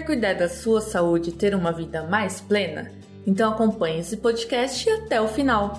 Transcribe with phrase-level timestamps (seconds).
[0.00, 2.90] Quer cuidar da sua saúde e ter uma vida mais plena?
[3.26, 5.78] Então acompanhe esse podcast até o final.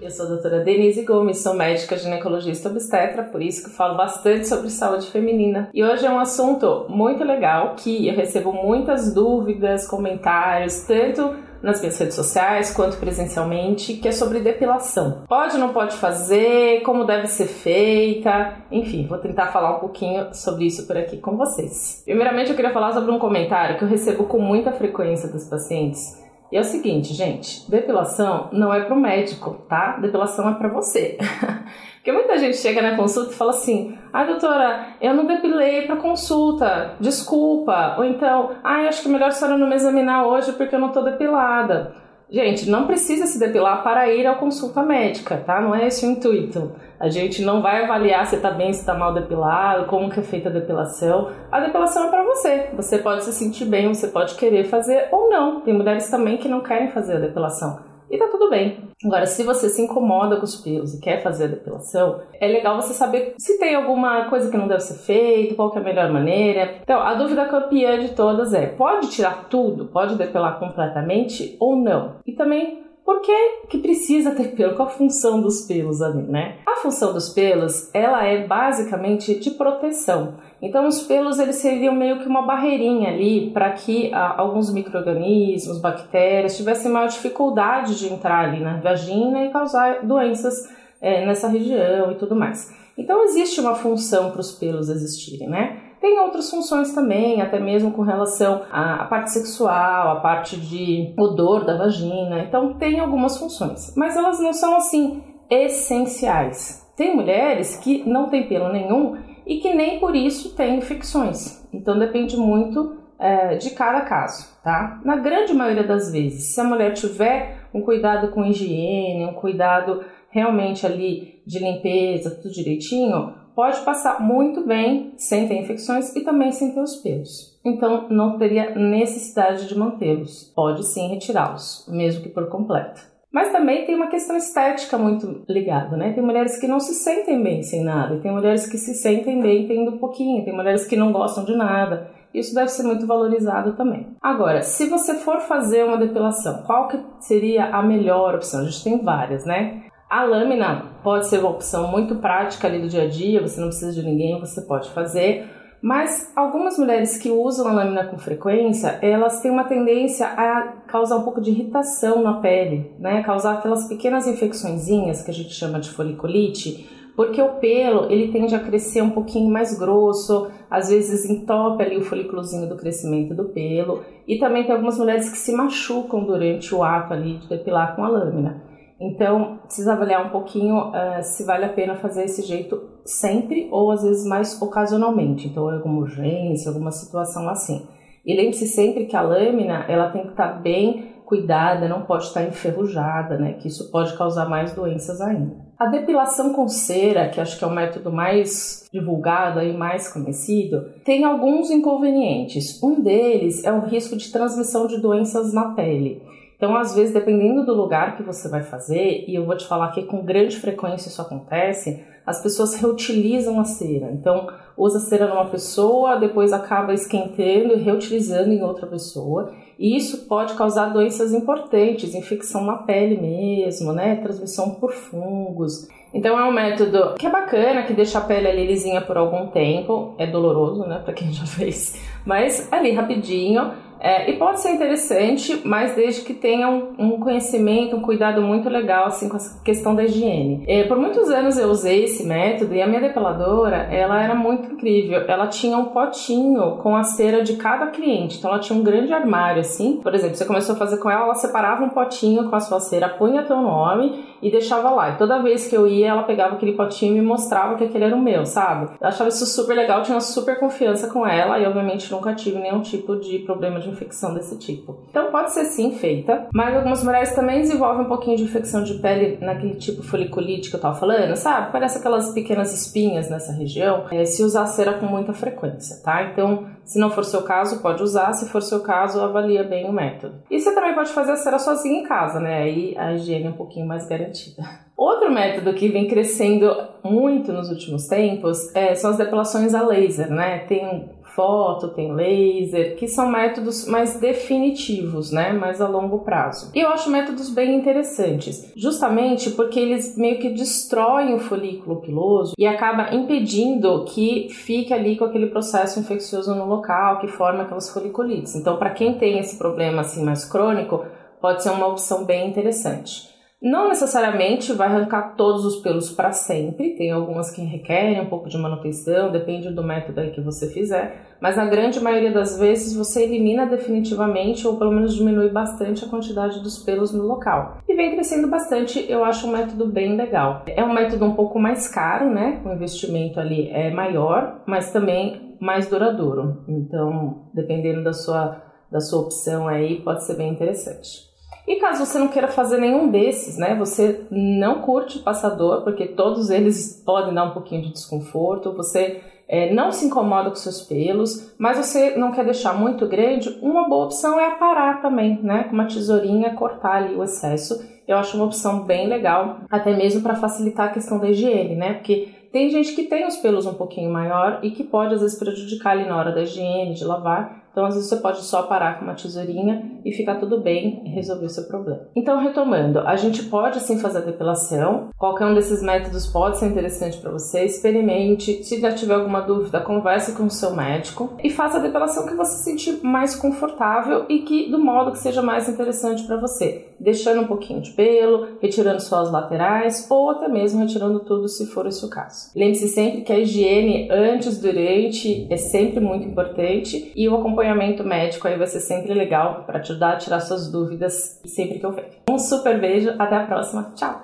[0.00, 4.46] Eu sou a doutora Denise Gomes, sou médica ginecologista obstetra, por isso que falo bastante
[4.46, 5.68] sobre saúde feminina.
[5.74, 11.80] E hoje é um assunto muito legal que eu recebo muitas dúvidas, comentários, tanto nas
[11.80, 15.22] minhas redes sociais quanto presencialmente, que é sobre depilação.
[15.28, 20.34] Pode ou não pode fazer, como deve ser feita, enfim, vou tentar falar um pouquinho
[20.34, 22.02] sobre isso por aqui com vocês.
[22.04, 26.27] Primeiramente, eu queria falar sobre um comentário que eu recebo com muita frequência dos pacientes.
[26.50, 29.98] E é o seguinte, gente, depilação não é para o médico, tá?
[29.98, 31.18] Depilação é para você.
[31.96, 35.96] Porque muita gente chega na consulta e fala assim: "Ah, doutora, eu não depilei para
[35.96, 37.96] consulta, desculpa".
[37.98, 40.80] Ou então: "Ah, acho que é melhor a senhora não me examinar hoje porque eu
[40.80, 42.07] não tô depilada".
[42.30, 45.62] Gente, não precisa se depilar para ir à consulta médica, tá?
[45.62, 46.72] Não é esse o intuito.
[47.00, 50.22] A gente não vai avaliar se tá bem, se tá mal depilado, como que é
[50.22, 51.30] feita a depilação.
[51.50, 52.68] A depilação é para você.
[52.74, 55.62] Você pode se sentir bem, você pode querer fazer ou não.
[55.62, 58.78] Tem mulheres também que não querem fazer a depilação e tá tudo bem.
[59.04, 62.80] Agora, se você se incomoda com os pelos e quer fazer a depilação, é legal
[62.80, 66.10] você saber se tem alguma coisa que não deve ser feita, qual é a melhor
[66.10, 66.78] maneira.
[66.82, 69.86] Então, a dúvida campeã de todas é: pode tirar tudo?
[69.86, 72.16] Pode depilar completamente ou não?
[72.26, 74.74] E também por que, que precisa ter pelo?
[74.74, 76.56] Qual a função dos pelos ali, né?
[76.66, 80.34] A função dos pelos, ela é basicamente de proteção.
[80.60, 85.80] Então os pelos eles seriam meio que uma barreirinha ali para que ah, alguns microrganismos,
[85.80, 90.68] bactérias tivessem maior dificuldade de entrar ali na vagina e causar doenças
[91.00, 92.70] é, nessa região e tudo mais.
[92.98, 95.77] Então existe uma função para os pelos existirem, né?
[96.00, 101.64] Tem outras funções também, até mesmo com relação à parte sexual, à parte de odor
[101.64, 102.40] da vagina.
[102.40, 106.86] Então tem algumas funções, mas elas não são assim essenciais.
[106.96, 111.66] Tem mulheres que não têm pelo nenhum e que nem por isso têm infecções.
[111.72, 115.00] Então depende muito é, de cada caso, tá?
[115.04, 120.04] Na grande maioria das vezes, se a mulher tiver um cuidado com higiene, um cuidado
[120.30, 126.52] realmente ali de limpeza, tudo direitinho, pode passar muito bem sem ter infecções e também
[126.52, 127.58] sem ter os pelos.
[127.64, 130.52] Então, não teria necessidade de mantê-los.
[130.54, 133.00] Pode sim retirá-los, mesmo que por completo.
[133.32, 136.12] Mas também tem uma questão estética muito ligada, né?
[136.12, 139.66] Tem mulheres que não se sentem bem sem nada, tem mulheres que se sentem bem
[139.66, 142.10] tendo um pouquinho, tem mulheres que não gostam de nada.
[142.32, 144.06] Isso deve ser muito valorizado também.
[144.22, 148.60] Agora, se você for fazer uma depilação, qual que seria a melhor opção?
[148.60, 149.88] A gente tem várias, né?
[150.08, 153.68] A lâmina pode ser uma opção muito prática ali do dia a dia, você não
[153.68, 155.46] precisa de ninguém, você pode fazer.
[155.82, 161.16] Mas algumas mulheres que usam a lâmina com frequência, elas têm uma tendência a causar
[161.16, 163.22] um pouco de irritação na pele, né?
[163.22, 168.54] Causar aquelas pequenas infecçõezinhas que a gente chama de foliculite, porque o pelo ele tende
[168.54, 173.44] a crescer um pouquinho mais grosso, às vezes entope ali o folículozinho do crescimento do
[173.44, 177.94] pelo, e também tem algumas mulheres que se machucam durante o ato ali de depilar
[177.94, 178.77] com a lâmina.
[179.00, 183.90] Então, precisa avaliar um pouquinho uh, se vale a pena fazer esse jeito sempre ou
[183.92, 185.46] às vezes mais ocasionalmente.
[185.46, 187.86] Então, alguma urgência, alguma situação assim.
[188.26, 192.24] E lembre-se sempre que a lâmina ela tem que estar tá bem cuidada, não pode
[192.24, 193.52] estar enferrujada, né?
[193.52, 195.54] Que isso pode causar mais doenças ainda.
[195.78, 200.86] A depilação com cera, que acho que é o método mais divulgado e mais conhecido,
[201.04, 202.82] tem alguns inconvenientes.
[202.82, 206.22] Um deles é o risco de transmissão de doenças na pele.
[206.58, 209.92] Então, às vezes, dependendo do lugar que você vai fazer, e eu vou te falar
[209.92, 214.10] que com grande frequência isso acontece, as pessoas reutilizam a cera.
[214.10, 214.48] Então,
[214.78, 219.52] usa cera numa pessoa, depois acaba esquentando e reutilizando em outra pessoa.
[219.78, 224.16] E isso pode causar doenças importantes, infecção na pele mesmo, né?
[224.16, 225.88] Transmissão por fungos.
[226.12, 229.48] Então é um método que é bacana, que deixa a pele ali lisinha por algum
[229.48, 230.14] tempo.
[230.16, 235.60] É doloroso, né, para quem já fez, mas ali rapidinho é, e pode ser interessante,
[235.64, 239.94] mas desde que tenha um, um, conhecimento, um cuidado muito legal assim com a questão
[239.94, 240.64] da higiene.
[240.68, 244.67] É, por muitos anos eu usei esse método e a minha depiladora ela era muito
[244.74, 245.24] incrível.
[245.26, 249.12] Ela tinha um potinho com a cera de cada cliente, então ela tinha um grande
[249.12, 250.00] armário assim.
[250.00, 252.78] Por exemplo, você começou a fazer com ela, ela separava um potinho com a sua
[252.78, 255.10] cera, punha teu nome e deixava lá.
[255.10, 258.04] E toda vez que eu ia, ela pegava aquele potinho e me mostrava que aquele
[258.04, 258.90] era o meu, sabe?
[259.00, 262.80] Eu achava isso super legal, tinha super confiança com ela e obviamente nunca tive nenhum
[262.80, 264.98] tipo de problema de de infecção desse tipo.
[265.10, 268.94] Então pode ser sim feita, mas algumas mulheres também desenvolvem um pouquinho de infecção de
[268.94, 271.72] pele naquele tipo foliculite que eu tava falando, sabe?
[271.72, 274.04] Parece aquelas pequenas espinhas nessa região.
[274.10, 276.24] É, se usar cera com muita frequência, tá?
[276.24, 278.32] Então, se não for seu caso, pode usar.
[278.32, 280.42] Se for seu caso, avalia bem o método.
[280.50, 282.62] E você também pode fazer a cera sozinha em casa, né?
[282.62, 284.62] Aí a higiene é um pouquinho mais garantida.
[284.96, 286.74] Outro método que vem crescendo
[287.04, 290.60] muito nos últimos tempos é, são as depilações a laser, né?
[290.60, 296.72] Tem foto, tem laser, que são métodos mais definitivos, né, mais a longo prazo.
[296.74, 302.54] E eu acho métodos bem interessantes, justamente porque eles meio que destroem o folículo piloso
[302.58, 307.88] e acaba impedindo que fique ali com aquele processo infeccioso no local que forma aquelas
[307.88, 308.56] foliculites.
[308.56, 311.04] Então, para quem tem esse problema assim mais crônico,
[311.40, 313.37] pode ser uma opção bem interessante.
[313.60, 318.48] Não necessariamente vai arrancar todos os pelos para sempre, tem algumas que requerem um pouco
[318.48, 322.94] de manutenção, depende do método aí que você fizer, mas na grande maioria das vezes
[322.94, 327.78] você elimina definitivamente ou pelo menos diminui bastante a quantidade dos pelos no local.
[327.88, 330.62] E vem crescendo bastante, eu acho um método bem legal.
[330.68, 332.62] É um método um pouco mais caro, né?
[332.64, 336.62] O investimento ali é maior, mas também mais duradouro.
[336.68, 341.27] Então, dependendo da sua, da sua opção aí, pode ser bem interessante.
[341.68, 343.74] E caso você não queira fazer nenhum desses, né?
[343.74, 349.70] Você não curte passador, porque todos eles podem dar um pouquinho de desconforto, você é,
[349.74, 354.06] não se incomoda com seus pelos, mas você não quer deixar muito grande, uma boa
[354.06, 355.64] opção é aparar também, né?
[355.64, 357.86] Com uma tesourinha, cortar ali o excesso.
[358.08, 361.92] Eu acho uma opção bem legal, até mesmo para facilitar a questão da higiene, né?
[361.92, 365.38] Porque tem gente que tem os pelos um pouquinho maior e que pode às vezes
[365.38, 367.67] prejudicar ali na hora da higiene, de lavar.
[367.70, 371.10] Então, às vezes, você pode só parar com uma tesourinha e ficar tudo bem e
[371.10, 372.00] resolver o seu problema.
[372.14, 375.08] Então, retomando, a gente pode sim fazer a depilação.
[375.16, 377.64] Qualquer um desses métodos pode ser interessante para você.
[377.64, 378.64] Experimente.
[378.64, 382.34] Se já tiver alguma dúvida, converse com o seu médico e faça a depilação que
[382.34, 386.88] você se sentir mais confortável e que do modo que seja mais interessante para você.
[386.98, 391.66] Deixando um pouquinho de pelo, retirando só as laterais ou até mesmo retirando tudo se
[391.66, 392.50] for esse o caso.
[392.56, 398.04] Lembre-se sempre que a higiene antes, durante é sempre muito importante e o acompanhamento acompanhamento
[398.04, 401.84] médico aí vai ser sempre legal para te ajudar a tirar suas dúvidas sempre que
[401.84, 402.08] eu ver.
[402.28, 404.22] Um super beijo, até a próxima, tchau!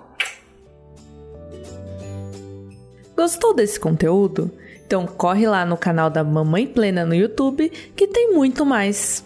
[3.14, 4.50] Gostou desse conteúdo?
[4.86, 9.24] Então corre lá no canal da Mamãe Plena no YouTube que tem muito mais.